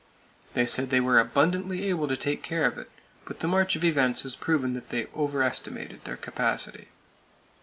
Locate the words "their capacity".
6.05-6.87